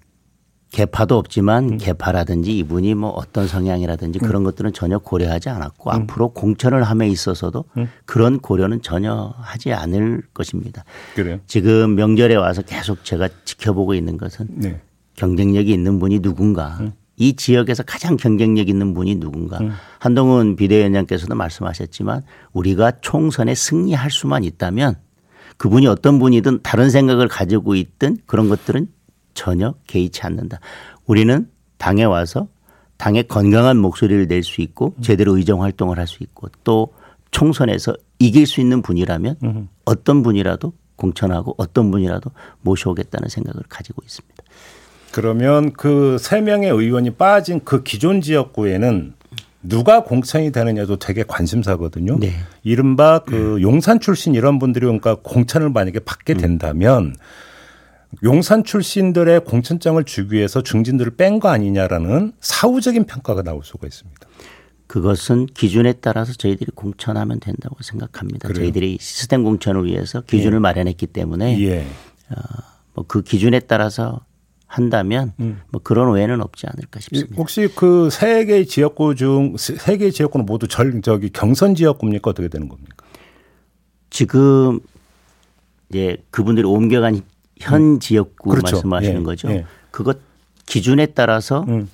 개파도 0.72 1.18
없지만 1.18 1.70
음. 1.74 1.78
개파라든지 1.78 2.58
이분이 2.60 2.94
뭐 2.94 3.10
어떤 3.10 3.48
성향이라든지 3.48 4.20
음. 4.22 4.28
그런 4.28 4.44
것들은 4.44 4.74
전혀 4.74 5.00
고려하지 5.00 5.50
않았고 5.50 5.90
음. 5.90 5.96
앞으로 5.96 6.30
공천을 6.30 6.84
함에 6.84 7.08
있어서도 7.08 7.66
음. 7.78 7.90
그런 8.06 8.40
고려는 8.40 8.82
전혀 8.82 9.34
하지 9.38 9.74
않을 9.74 10.22
것입니다. 10.34 10.84
그래요? 11.16 11.40
지금 11.48 11.96
명절에 11.96 12.36
와서 12.36 12.62
계속 12.62 13.04
제가 13.04 13.30
지켜보고 13.46 13.96
있는 13.96 14.18
것은 14.18 14.48
네. 14.50 14.80
경쟁력이 15.16 15.72
있는 15.74 16.00
분이 16.00 16.20
누군가 16.20 16.78
음. 16.80 16.94
이 17.18 17.34
지역에서 17.36 17.84
가장 17.84 18.16
경쟁력 18.16 18.70
있는 18.70 18.94
분이 18.94 19.16
누군가 19.16 19.58
음. 19.60 19.74
한동훈 19.98 20.56
비대위원장께서도 20.56 21.36
말씀하셨지만 21.36 22.24
우리가 22.54 22.94
총선에 23.02 23.56
승리할 23.56 24.12
수만 24.12 24.44
있다면 24.44 24.96
그분이 25.58 25.88
어떤 25.88 26.20
분이든 26.20 26.60
다른 26.64 26.90
생각을 26.90 27.28
가지고 27.28 27.76
있든 27.76 28.18
그런 28.26 28.48
것들은 28.48 28.88
전혀 29.34 29.74
개의치 29.88 30.22
않는다. 30.24 30.60
우리는 31.06 31.48
당에 31.78 32.04
와서 32.04 32.48
당의 32.98 33.28
건강한 33.28 33.78
목소리를 33.78 34.28
낼 34.28 34.44
수 34.44 34.62
있고 34.62 34.94
제대로 35.02 35.38
의정 35.38 35.62
활동을 35.64 35.98
할 35.98 36.08
수 36.08 36.24
있고 36.24 36.48
또 36.64 36.94
총선에서 37.32 37.96
이길 38.20 38.46
수 38.48 38.60
있는 38.60 38.82
분이라면 38.82 39.70
어떤 39.86 40.24
분이라도 40.24 40.74
공천하고 40.96 41.56
어떤 41.58 41.92
분이라도 41.92 42.32
모셔오겠다는 42.62 43.30
생각을 43.30 43.64
가지고 43.70 44.02
있습니다. 44.04 44.44
그러면 45.12 45.72
그 45.74 46.18
세 46.20 46.42
명의 46.42 46.70
의원이 46.70 47.12
빠진 47.12 47.62
그 47.64 47.84
기존 47.84 48.20
지역구에는 48.22 49.14
누가 49.62 50.04
공천이 50.04 50.52
되느냐도 50.52 50.98
되게 50.98 51.24
관심사거든요. 51.24 52.18
네. 52.20 52.34
이른바 52.64 53.20
그 53.20 53.60
용산 53.62 54.00
출신 54.00 54.36
이런 54.36 54.60
분들이 54.60 54.86
그러니까 54.86 55.16
공천을 55.16 55.70
만약에 55.70 56.00
받게 56.00 56.34
된다면 56.36 57.04
음. 57.06 57.14
용산 58.24 58.64
출신들의 58.64 59.46
공천장을 59.46 60.04
주기 60.04 60.36
위해서 60.36 60.62
중진들을 60.62 61.16
뺀 61.16 61.40
거 61.40 61.50
아니냐라는 61.50 62.34
사후적인 62.42 63.06
평가가 63.06 63.44
나올 63.44 63.64
수가 63.64 63.88
있습니다. 63.88 64.28
그것은 64.88 65.46
기준에 65.48 65.94
따라서 65.94 66.34
저희들이 66.34 66.72
공천하면 66.74 67.40
된다고 67.40 67.76
생각합니다. 67.82 68.48
그래요? 68.48 68.64
저희들이 68.64 68.98
시스템 69.00 69.44
공천을 69.44 69.86
위해서 69.86 70.22
기준을 70.22 70.56
예. 70.56 70.60
마련했기 70.60 71.06
때문에 71.08 71.62
예. 71.62 71.86
어, 72.32 72.36
뭐 72.96 73.06
그 73.08 73.22
기준에 73.22 73.60
따라서 73.60 74.26
한다면 74.66 75.34
음. 75.40 75.62
뭐 75.70 75.80
그런 75.84 76.08
오해는 76.10 76.42
없지 76.42 76.66
않을까 76.68 77.00
싶습니다. 77.00 77.36
혹시 77.38 77.68
그 77.76 78.10
세 78.12 78.46
개의 78.46 78.66
지역구 78.66 79.16
중 79.16 79.56
세 79.58 79.98
개의 79.98 80.12
지역구는 80.12 80.46
모두 80.48 80.68
절 80.68 81.02
저기 81.04 81.30
경선 81.30 81.76
지역구입니까 81.76 82.32
어떻게 82.32 82.48
되는 82.48 82.68
겁니까? 82.68 83.06
지금 84.10 84.80
이제 85.90 86.18
그분들이 86.32 86.66
옮겨간 86.68 87.22
현 87.60 87.82
음. 87.82 88.00
지역구 88.00 88.50
그렇죠. 88.50 88.76
말씀하시는 88.76 89.22
예. 89.22 89.24
거죠. 89.24 89.52
예. 89.52 89.66
그것 89.92 90.20
기준에 90.66 91.08
따라서 91.08 91.66
음. 91.68 91.90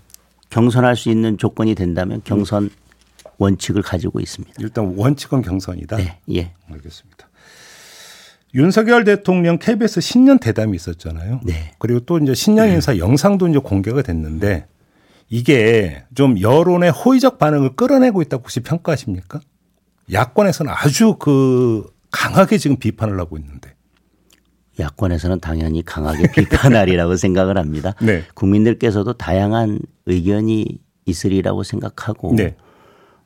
경선할 0.50 0.96
수 0.96 1.10
있는 1.10 1.38
조건이 1.38 1.76
된다면 1.76 2.22
경선 2.24 2.64
음. 2.64 2.70
원칙을 3.38 3.82
가지고 3.82 4.20
있습니다. 4.20 4.56
일단 4.60 4.94
원칙은 4.96 5.42
경선이다. 5.42 5.98
네, 5.98 6.20
예. 6.34 6.54
알겠습니다. 6.72 7.28
윤석열 8.54 9.04
대통령 9.04 9.60
KBS 9.60 10.00
신년 10.00 10.40
대담이 10.40 10.76
있었잖아요. 10.78 11.42
네. 11.44 11.74
그리고 11.78 12.00
또 12.02 12.18
이제 12.20 12.34
신년 12.34 12.70
인사 12.70 12.94
네. 12.94 13.00
영상도 13.00 13.50
이제 13.50 13.60
공개가 13.60 14.02
됐는데 14.02 14.68
이게 15.30 16.06
좀 16.14 16.40
여론의 16.40 16.92
호의적 16.92 17.38
반응을 17.38 17.76
끌어내고 17.76 18.22
있다고 18.22 18.44
혹시 18.44 18.62
평가하십니까? 18.62 19.42
야권에서는 20.12 20.72
아주 20.74 21.18
그 21.20 21.86
강하게 22.12 22.58
지금 22.58 22.78
비판을 22.78 23.20
하고 23.20 23.38
있는데. 23.38 23.75
야권에서는 24.80 25.40
당연히 25.40 25.84
강하게 25.84 26.32
비판하리라고 26.34 27.16
생각을 27.16 27.58
합니다. 27.58 27.94
네. 28.02 28.24
국민들께서도 28.34 29.14
다양한 29.14 29.80
의견이 30.06 30.80
있으리라고 31.06 31.64
생각하고 31.64 32.34
네. 32.36 32.56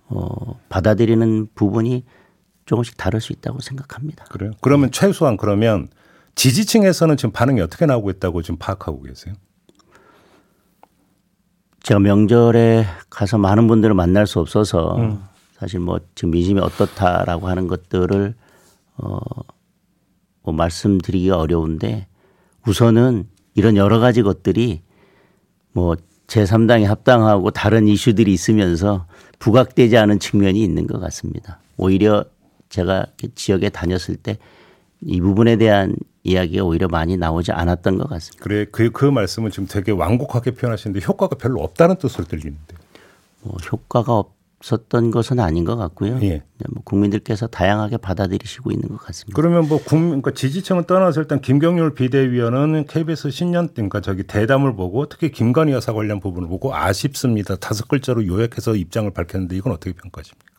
어, 0.07 0.59
받아들이는 0.69 1.47
부분이 1.55 2.03
조금씩 2.65 2.97
다를 2.97 3.21
수 3.21 3.33
있다고 3.33 3.61
생각합니다. 3.61 4.25
그래요? 4.25 4.51
그러면 4.61 4.91
최소한 4.91 5.37
그러면 5.37 5.87
지지층에서는 6.35 7.17
지금 7.17 7.31
반응이 7.31 7.61
어떻게 7.61 7.85
나오고 7.85 8.11
있다고 8.11 8.41
지금 8.41 8.57
파악하고 8.57 9.01
계세요? 9.03 9.33
제가 11.81 11.99
명절에 11.99 12.85
가서 13.09 13.37
많은 13.37 13.67
분들을 13.67 13.95
만날 13.95 14.27
수 14.27 14.39
없어서 14.39 14.97
음. 14.97 15.23
사실 15.53 15.79
뭐 15.79 15.99
지금 16.15 16.31
민심이 16.31 16.59
어떻다라고 16.59 17.47
하는 17.47 17.67
것들을 17.67 18.35
어, 18.97 19.19
뭐 20.49 20.53
말씀드리기가 20.53 21.37
어려운데 21.37 22.07
우선은 22.67 23.27
이런 23.55 23.75
여러 23.75 23.99
가지 23.99 24.21
것들이 24.21 24.81
뭐 25.71 25.95
제3당에 26.27 26.85
합당하고 26.85 27.51
다른 27.51 27.87
이슈들이 27.87 28.31
있으면서 28.33 29.05
부각되지 29.39 29.97
않은 29.97 30.19
측면이 30.19 30.61
있는 30.61 30.87
것 30.87 30.99
같습니다. 30.99 31.59
오히려 31.77 32.25
제가 32.69 33.05
지역에 33.35 33.69
다녔을 33.69 34.15
때 34.15 34.37
이 35.01 35.21
부분에 35.21 35.55
대한 35.55 35.95
이야기가 36.23 36.63
오히려 36.63 36.87
많이 36.87 37.15
나오지 37.17 37.51
않았던 37.51 37.97
것 37.97 38.09
같습니다. 38.09 38.43
그래 38.43 38.65
그, 38.71 38.91
그 38.91 39.05
말씀은 39.05 39.51
지금 39.51 39.67
되게 39.67 39.91
완곡하게 39.91 40.51
표현하시는데 40.51 41.05
효과가 41.05 41.37
별로 41.37 41.61
없다는 41.61 41.97
뜻으로 41.97 42.25
들리는데. 42.25 42.75
뭐 43.41 43.55
효과가 43.71 44.17
없 44.17 44.38
었던 44.61 45.11
것은 45.11 45.39
아닌 45.39 45.63
것 45.63 45.77
같고요. 45.77 46.19
예. 46.21 46.43
뭐 46.69 46.83
국민들께서 46.83 47.47
다양하게 47.47 47.97
받아들이시고 47.97 48.71
있는 48.71 48.89
것 48.89 48.97
같습니다. 48.97 49.33
그러면 49.35 49.69
뭐 49.69 49.79
국민 49.81 50.09
그러니까 50.09 50.31
지지층은 50.31 50.83
떠나서 50.83 51.21
일단 51.21 51.39
김경률 51.39 51.95
비대위원은 51.95 52.85
KBS 52.87 53.29
신년 53.31 53.69
그러니까 53.69 54.01
저기 54.01 54.23
대담을 54.23 54.75
보고 54.75 55.07
특히 55.07 55.31
김건희 55.31 55.71
여사 55.71 55.93
관련 55.93 56.19
부분을 56.19 56.49
보고 56.49 56.75
아쉽습니다. 56.75 57.55
다섯 57.55 57.87
글자로 57.87 58.27
요약해서 58.27 58.75
입장을 58.75 59.09
밝혔는데 59.11 59.55
이건 59.55 59.71
어떻게 59.71 59.93
평가하십니까? 59.93 60.49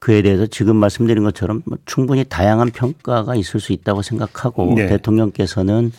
그에 0.00 0.20
대해서 0.20 0.46
지금 0.46 0.76
말씀드린 0.76 1.22
것처럼 1.22 1.62
뭐 1.64 1.78
충분히 1.86 2.24
다양한 2.24 2.70
평가가 2.70 3.36
있을 3.36 3.58
수 3.58 3.72
있다고 3.72 4.02
생각하고 4.02 4.74
네. 4.74 4.86
대통령께서는 4.86 5.92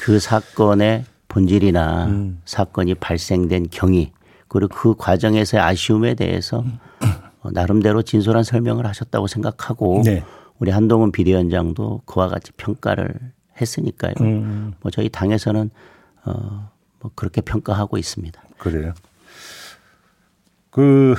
그 0.00 0.20
사건의 0.20 1.04
본질이나 1.26 2.06
음. 2.06 2.40
사건이 2.44 2.94
발생된 2.94 3.68
경위 3.70 4.12
그리고 4.48 4.74
그 4.74 4.94
과정에서의 4.96 5.62
아쉬움에 5.62 6.14
대해서 6.14 6.64
어, 7.40 7.50
나름대로 7.52 8.02
진솔한 8.02 8.42
설명을 8.42 8.86
하셨다고 8.86 9.26
생각하고 9.26 10.02
네. 10.04 10.24
우리 10.58 10.70
한동훈 10.70 11.12
비대위원장도 11.12 12.02
그와 12.06 12.28
같이 12.28 12.52
평가를 12.52 13.14
했으니까요. 13.60 14.14
음. 14.20 14.74
뭐 14.80 14.90
저희 14.90 15.08
당에서는 15.08 15.70
어 16.24 16.78
뭐 17.00 17.10
그렇게 17.14 17.40
평가하고 17.40 17.98
있습니다. 17.98 18.40
그래요. 18.58 18.92
그 20.70 21.14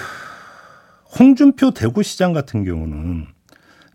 홍준표 1.19 1.71
대구시장 1.71 2.33
같은 2.33 2.63
경우는 2.63 3.27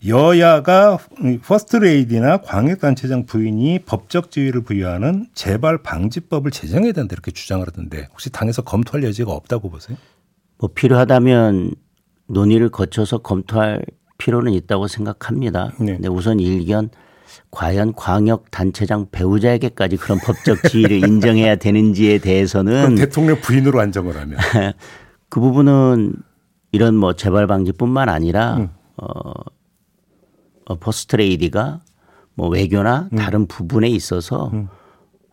여야가 0.07 0.97
퍼스트레이디나 1.43 2.37
광역단체장 2.37 3.25
부인이 3.25 3.79
법적 3.85 4.31
지위를 4.31 4.61
부여하는 4.61 5.27
재발 5.33 5.77
방지법을 5.79 6.51
제정해야 6.51 6.91
된다 6.91 7.13
이렇게 7.13 7.31
주장을 7.31 7.65
하던데 7.65 8.07
혹시 8.11 8.29
당에서 8.31 8.61
검토할 8.61 9.03
여지가 9.03 9.31
없다고 9.31 9.69
보세요? 9.69 9.97
뭐 10.57 10.69
필요하다면 10.73 11.75
논의를 12.27 12.69
거쳐서 12.69 13.19
검토할 13.19 13.83
필요는 14.17 14.53
있다고 14.53 14.87
생각합니다. 14.87 15.73
네. 15.79 15.93
근데 15.93 16.07
우선 16.07 16.39
일견 16.39 16.89
과연 17.51 17.93
광역 17.95 18.51
단체장 18.51 19.07
배우자에게까지 19.11 19.97
그런 19.97 20.19
법적 20.19 20.63
지위를 20.69 20.97
인정해야 21.07 21.55
되는지에 21.55 22.19
대해서는 22.19 22.95
대통령 22.95 23.39
부인으로 23.41 23.79
한정을 23.79 24.15
하면 24.17 24.39
그 25.29 25.39
부분은 25.39 26.13
이런 26.71 26.95
뭐 26.95 27.13
재발 27.13 27.47
방지뿐만 27.47 28.09
아니라 28.09 28.57
음. 28.57 28.69
어, 28.97 29.33
어 30.65 30.75
포스트레이디가 30.75 31.81
뭐 32.35 32.49
외교나 32.49 33.09
음. 33.11 33.17
다른 33.17 33.47
부분에 33.47 33.87
있어서 33.89 34.49
음. 34.53 34.67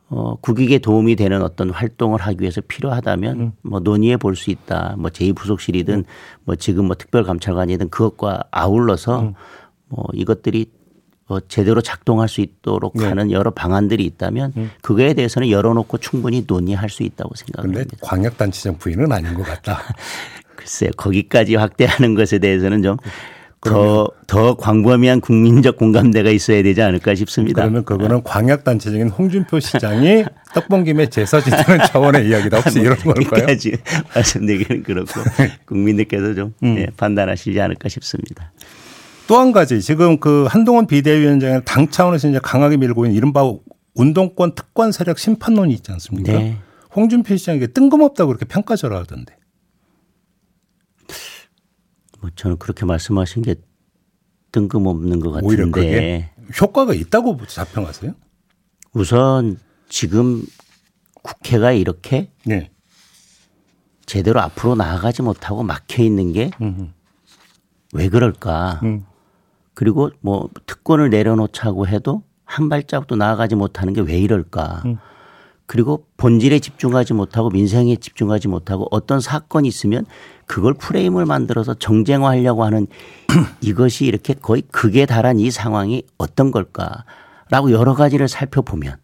어, 0.08 0.36
국익에 0.42 0.78
도움이 0.78 1.16
되는 1.16 1.42
어떤 1.42 1.70
활동을 1.70 2.20
하기 2.20 2.42
위해서 2.42 2.60
필요하다면 2.60 3.40
음. 3.40 3.52
뭐 3.62 3.80
논의해 3.80 4.18
볼 4.18 4.36
수 4.36 4.50
있다. 4.50 4.94
뭐 4.98 5.10
제2부속실이든 5.10 5.88
음. 5.94 6.04
뭐 6.44 6.54
지금 6.54 6.84
뭐 6.86 6.94
특별감찰관이든 6.96 7.88
그것과 7.88 8.42
아울러서 8.50 9.20
음. 9.22 9.34
뭐 9.88 10.04
이것들이 10.12 10.70
어, 11.28 11.40
제대로 11.40 11.80
작동할 11.80 12.28
수 12.28 12.42
있도록 12.42 12.92
네. 12.98 13.06
하는 13.06 13.30
여러 13.30 13.50
방안들이 13.52 14.04
있다면 14.04 14.52
음. 14.58 14.70
그거에 14.82 15.14
대해서는 15.14 15.48
열어놓고 15.48 15.96
충분히 15.98 16.44
논의할 16.46 16.90
수 16.90 17.04
있다고 17.04 17.34
생각합니다. 17.34 17.84
그런데 17.84 17.96
광역단체장 18.02 18.76
부인은 18.76 19.10
아닌 19.12 19.32
것 19.32 19.44
같다. 19.44 19.80
글쎄요. 20.56 20.90
거기까지 20.96 21.54
확대하는 21.54 22.14
것에 22.14 22.38
대해서는 22.38 22.82
좀 22.82 22.96
더, 23.64 24.08
더 24.26 24.56
광범위한 24.56 25.20
국민적 25.20 25.76
공감대가 25.76 26.30
있어야 26.30 26.62
되지 26.62 26.82
않을까 26.82 27.14
싶습니다. 27.14 27.62
그러면 27.62 27.84
그거는 27.84 28.22
광역단체적인 28.24 29.08
홍준표 29.08 29.60
시장이 29.60 30.24
떡봉 30.52 30.84
김에 30.84 31.06
제사 31.08 31.40
지내는 31.40 31.86
차원의 31.86 32.28
이야기다. 32.28 32.58
혹시 32.58 32.78
뭐 32.80 32.86
이런 32.86 32.96
걸까요? 32.98 33.46
말씀드리기는 34.14 34.82
그렇고 34.82 35.12
국민들께서 35.66 36.34
좀 36.34 36.54
음. 36.64 36.74
네, 36.74 36.86
판단하시지 36.96 37.60
않을까 37.60 37.88
싶습니다. 37.88 38.52
또 39.28 39.38
한 39.38 39.52
가지 39.52 39.80
지금 39.80 40.18
그 40.18 40.46
한동훈 40.50 40.86
비대위원장의 40.88 41.62
당 41.64 41.88
차원에서 41.88 42.28
이제 42.28 42.40
강하게 42.42 42.76
밀고 42.76 43.06
있는 43.06 43.16
이른바 43.16 43.42
운동권 43.94 44.54
특권 44.56 44.90
세력 44.90 45.18
심판론이 45.18 45.72
있지 45.74 45.92
않습니까? 45.92 46.32
네. 46.32 46.56
홍준표 46.94 47.36
시장에게 47.36 47.68
뜬금없다고 47.68 48.28
그렇게 48.28 48.44
평가절하던데. 48.44 49.34
뭐 52.22 52.30
저는 52.36 52.56
그렇게 52.58 52.86
말씀하신 52.86 53.42
게 53.42 53.56
뜬금없는 54.52 55.20
것 55.20 55.32
같은데 55.32 55.46
오히려 55.48 55.70
그게 55.70 56.30
효과가 56.60 56.94
있다고 56.94 57.36
자평하세요? 57.46 58.14
우선 58.94 59.58
지금 59.88 60.42
국회가 61.22 61.72
이렇게 61.72 62.30
네. 62.44 62.70
제대로 64.06 64.40
앞으로 64.40 64.74
나아가지 64.76 65.22
못하고 65.22 65.62
막혀 65.62 66.02
있는 66.02 66.32
게 66.32 66.50
왜 67.94 68.08
그럴까? 68.08 68.80
음. 68.84 69.04
그리고 69.74 70.10
뭐 70.20 70.48
특권을 70.66 71.10
내려놓자고 71.10 71.86
해도 71.88 72.22
한 72.44 72.68
발자국도 72.68 73.16
나아가지 73.16 73.54
못하는 73.54 73.92
게 73.94 74.00
왜 74.00 74.18
이럴까? 74.18 74.82
음. 74.86 74.96
그리고 75.72 76.04
본질에 76.18 76.58
집중하지 76.58 77.14
못하고 77.14 77.48
민생에 77.48 77.96
집중하지 77.96 78.46
못하고 78.48 78.88
어떤 78.90 79.20
사건이 79.20 79.66
있으면 79.66 80.04
그걸 80.44 80.74
프레임을 80.74 81.24
만들어서 81.24 81.72
정쟁화하려고 81.72 82.62
하는 82.62 82.86
이것이 83.62 84.04
이렇게 84.04 84.34
거의 84.34 84.60
극에 84.70 85.06
달한 85.06 85.38
이 85.38 85.50
상황이 85.50 86.02
어떤 86.18 86.50
걸까라고 86.50 87.70
여러 87.70 87.94
가지를 87.94 88.28
살펴보면 88.28 88.96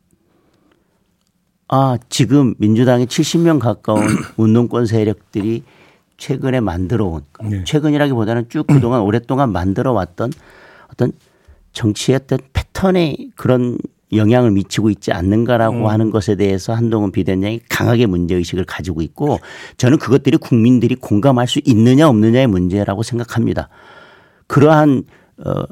아, 1.69 1.97
지금 2.11 2.55
민주당의 2.59 3.07
70명 3.07 3.61
가까운 3.61 4.03
운동권 4.37 4.85
세력들이 4.85 5.63
최근에 6.19 6.61
만들어 6.61 7.07
온 7.07 7.23
네. 7.45 7.65
최근이라기보다는 7.65 8.51
쭉 8.51 8.67
그동안 8.67 9.01
오랫동안 9.09 9.53
만들어 9.53 9.93
왔던 9.93 10.33
어떤 10.93 11.13
정치의 11.73 12.17
어떤 12.17 12.41
패턴의 12.53 13.31
그런 13.37 13.79
영향을 14.13 14.51
미치고 14.53 14.91
있지 14.91 15.13
않는가라고 15.13 15.81
음. 15.81 15.87
하는 15.87 16.11
것에 16.11 16.35
대해서 16.37 16.73
한동훈 16.73 17.13
비대위원장이 17.13 17.61
강하게 17.69 18.07
문제의식을 18.07 18.65
가지고 18.65 19.03
있고 19.03 19.39
저는 19.77 19.99
그것들이 19.99 20.39
국민들이 20.39 20.95
공감할 20.95 21.47
수 21.47 21.61
있느냐 21.65 22.09
없느냐의 22.09 22.47
문제라고 22.47 23.03
생각합니다. 23.03 23.69
그러한 24.47 25.05
어 25.45 25.63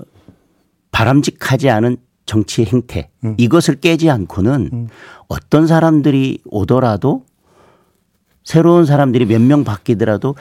바람직하지 0.92 1.70
않은 1.70 1.96
정치 2.26 2.64
행태 2.64 3.10
음. 3.24 3.34
이것을 3.38 3.76
깨지 3.76 4.10
않고는 4.10 4.70
음. 4.72 4.88
어떤 5.28 5.66
사람들이 5.66 6.40
오더라도 6.46 7.24
새로운 8.44 8.84
사람들이 8.84 9.26
몇 9.26 9.40
명 9.40 9.64
바뀌더라도 9.64 10.34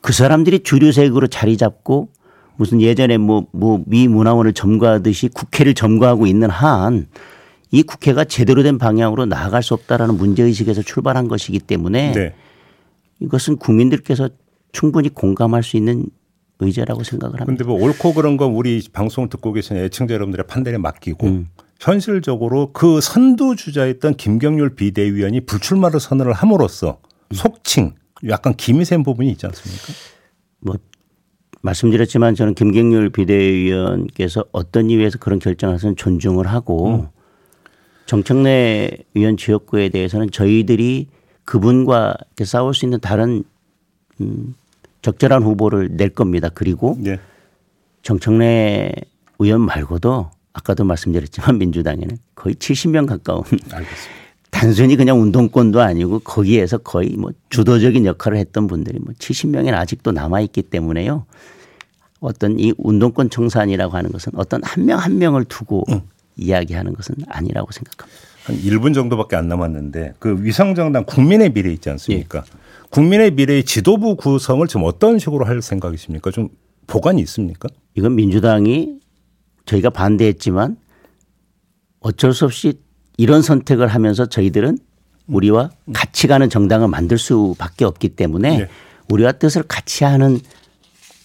그 0.00 0.12
사람들이 0.12 0.60
주류색으로 0.60 1.26
자리 1.26 1.56
잡고 1.56 2.08
무슨 2.56 2.80
예전에 2.80 3.18
뭐, 3.18 3.46
뭐, 3.52 3.82
미 3.86 4.08
문화원을 4.08 4.52
점거하듯이 4.52 5.28
국회를 5.28 5.74
점거하고 5.74 6.26
있는 6.26 6.50
한 6.50 7.06
이 7.70 7.82
국회가 7.82 8.24
제대로 8.24 8.62
된 8.62 8.78
방향으로 8.78 9.26
나아갈 9.26 9.62
수 9.62 9.74
없다라는 9.74 10.16
문제의식에서 10.16 10.82
출발한 10.82 11.28
것이기 11.28 11.58
때문에 11.60 12.12
네. 12.12 12.34
이것은 13.20 13.56
국민들께서 13.56 14.30
충분히 14.72 15.08
공감할 15.08 15.62
수 15.62 15.76
있는 15.76 16.06
의제라고 16.60 17.04
생각을 17.04 17.40
합니다. 17.40 17.44
그런데 17.44 17.64
뭐 17.64 17.80
옳고 17.82 18.14
그런 18.14 18.36
건 18.36 18.52
우리 18.52 18.82
방송 18.92 19.28
듣고 19.28 19.52
계신 19.52 19.76
애청자 19.76 20.14
여러분들의 20.14 20.46
판단에 20.46 20.78
맡기고 20.78 21.26
음. 21.26 21.48
현실적으로 21.78 22.72
그 22.72 23.00
선두 23.00 23.54
주자였던 23.54 24.16
김경률 24.16 24.74
비대위원이 24.74 25.42
불출마를 25.42 26.00
선언을 26.00 26.32
함으로써 26.32 26.98
속칭 27.32 27.94
약간 28.28 28.54
기미 28.54 28.84
센 28.84 29.04
부분이 29.04 29.30
있지 29.30 29.46
않습니까? 29.46 29.84
뭐 30.60 30.76
말씀드렸지만 31.62 32.34
저는 32.34 32.54
김경률 32.54 33.10
비대위원께서 33.10 34.44
어떤 34.50 34.90
이유에서 34.90 35.18
그런 35.18 35.38
결정을 35.38 35.74
하서는 35.74 35.94
존중을 35.94 36.48
하고 36.48 36.88
음. 36.88 37.08
정청래 38.08 38.90
의원 39.14 39.36
지역구에 39.36 39.90
대해서는 39.90 40.30
저희들이 40.30 41.08
그분과 41.44 42.16
싸울 42.42 42.72
수 42.72 42.86
있는 42.86 43.00
다른 43.00 43.44
음, 44.22 44.54
적절한 45.02 45.42
후보를 45.42 45.90
낼 45.92 46.08
겁니다. 46.08 46.48
그리고 46.52 46.96
네. 46.98 47.20
정청래 48.02 48.92
의원 49.38 49.60
말고도 49.60 50.30
아까도 50.54 50.84
말씀드렸지만 50.84 51.58
민주당에는 51.58 52.16
거의 52.34 52.54
70명 52.54 53.06
가까운 53.06 53.42
알겠습니다. 53.44 54.18
단순히 54.50 54.96
그냥 54.96 55.20
운동권도 55.20 55.82
아니고 55.82 56.20
거기에서 56.20 56.78
거의 56.78 57.10
뭐 57.10 57.30
주도적인 57.50 58.06
역할을 58.06 58.38
했던 58.38 58.66
분들이 58.68 58.98
뭐 59.00 59.12
70명이 59.18 59.74
아직도 59.74 60.12
남아 60.12 60.40
있기 60.40 60.62
때문에요. 60.62 61.26
어떤 62.20 62.58
이 62.58 62.72
운동권 62.78 63.28
청산이라고 63.28 63.94
하는 63.94 64.10
것은 64.10 64.32
어떤 64.36 64.62
한 64.64 64.86
명한 64.86 65.04
한 65.04 65.18
명을 65.18 65.44
두고 65.44 65.84
응. 65.90 66.00
이야기하는 66.38 66.94
것은 66.94 67.16
아니라고 67.28 67.70
생각합니다. 67.72 68.18
한 68.44 68.56
1분 68.56 68.94
정도밖에 68.94 69.36
안 69.36 69.48
남았는데 69.48 70.14
그 70.18 70.42
위성정당 70.42 71.04
국민의 71.04 71.52
미래 71.52 71.70
있지 71.70 71.90
않습니까? 71.90 72.38
예. 72.38 72.58
국민의 72.90 73.32
미래의 73.32 73.64
지도부 73.64 74.16
구성을 74.16 74.66
지금 74.66 74.84
어떤 74.84 75.18
식으로 75.18 75.44
할 75.44 75.60
생각이십니까? 75.60 76.30
좀 76.30 76.48
보관이 76.86 77.20
있습니까? 77.22 77.68
이건 77.94 78.14
민주당이 78.14 79.00
저희가 79.66 79.90
반대했지만 79.90 80.78
어쩔 82.00 82.32
수 82.32 82.46
없이 82.46 82.80
이런 83.18 83.42
선택을 83.42 83.88
하면서 83.88 84.26
저희들은 84.26 84.78
우리와 85.26 85.70
같이 85.92 86.26
가는 86.26 86.48
정당을 86.48 86.88
만들 86.88 87.18
수밖에 87.18 87.84
없기 87.84 88.10
때문에 88.10 88.58
네. 88.58 88.68
우리와 89.10 89.32
뜻을 89.32 89.64
같이 89.64 90.04
하는 90.04 90.40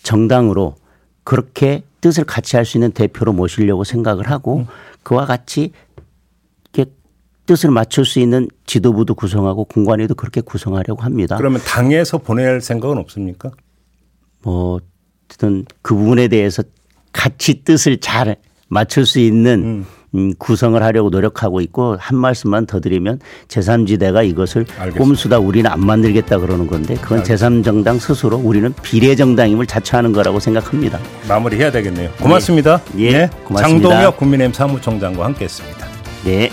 정당으로 0.02 0.76
그렇게 1.24 1.84
뜻을 2.02 2.26
같이 2.26 2.56
할 2.56 2.66
수 2.66 2.78
있는 2.78 2.92
대표로 2.92 3.34
모시려고 3.34 3.84
생각을 3.84 4.30
하고 4.30 4.60
음. 4.60 4.66
그와 5.04 5.26
같이 5.26 5.72
뜻을 7.46 7.72
맞출 7.72 8.06
수 8.06 8.20
있는 8.20 8.48
지도부도 8.66 9.16
구성하고 9.16 9.66
공관위도 9.66 10.16
그렇게 10.16 10.42
구성하려고 10.42 11.02
합니다. 11.02 11.36
그러면 11.36 11.60
당에서 11.66 12.18
보낼 12.18 12.62
생각은 12.62 12.98
없습니까? 12.98 13.52
뭐 14.44 14.80
어쨌든 15.28 15.66
그 15.82 15.94
부분에 15.94 16.30
대해서 16.30 16.64
같이 17.12 17.64
뜻을 17.64 18.00
잘 18.00 18.38
맞출 18.70 19.06
수 19.06 19.20
있는 19.20 19.64
음. 19.64 19.86
음, 20.15 20.34
구성을 20.38 20.82
하려고 20.82 21.10
노력하고 21.10 21.62
있고 21.62 21.97
한 21.99 22.17
말씀만 22.17 22.65
더 22.65 22.80
드리면 22.80 23.19
제3지대가 23.47 24.28
이것을 24.28 24.65
꼼수다 24.97 25.39
우리는 25.39 25.69
안 25.69 25.80
만들겠다 25.86 26.38
그러는 26.39 26.67
건데 26.67 26.95
그건 27.02 27.23
제3정당 27.23 27.99
스스로 27.99 28.38
우리는 28.38 28.73
비례정당임을 28.84 29.65
자처하는 29.65 30.13
거라고 30.13 30.39
생각합니다. 30.39 30.99
마무리해야 31.28 31.71
되겠네요. 31.71 32.12
고맙습니다. 32.21 32.82
예, 32.97 33.04
예. 33.06 33.30
고맙습니다. 33.43 33.89
장동혁 33.89 34.17
국민의힘 34.17 34.54
사무총장과 34.54 35.26
함께했습니다. 35.26 35.88
네. 36.26 36.52